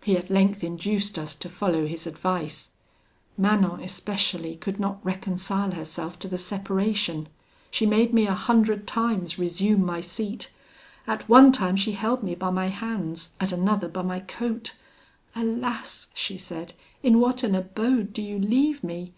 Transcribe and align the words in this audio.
He 0.00 0.16
at 0.16 0.30
length 0.30 0.62
induced 0.62 1.18
us 1.18 1.34
to 1.34 1.48
follow 1.48 1.88
his 1.88 2.06
advice. 2.06 2.70
Manon 3.36 3.80
especially 3.82 4.54
could 4.54 4.78
not 4.78 5.04
reconcile 5.04 5.72
herself 5.72 6.20
to 6.20 6.28
the 6.28 6.38
separation: 6.38 7.28
she 7.72 7.84
made 7.84 8.14
me 8.14 8.28
a 8.28 8.32
hundred 8.34 8.86
times 8.86 9.40
resume 9.40 9.84
my 9.84 10.00
seat. 10.00 10.50
At 11.08 11.28
one 11.28 11.50
time 11.50 11.74
she 11.74 11.94
held 11.94 12.22
me 12.22 12.36
by 12.36 12.50
my 12.50 12.68
hands, 12.68 13.30
at 13.40 13.50
another 13.50 13.88
by 13.88 14.02
my 14.02 14.20
coat. 14.20 14.76
'Alas!' 15.34 16.06
she 16.14 16.38
said, 16.38 16.72
'in 17.02 17.18
what 17.18 17.42
an 17.42 17.56
abode 17.56 18.12
do 18.12 18.22
you 18.22 18.38
leave 18.38 18.84
me! 18.84 19.14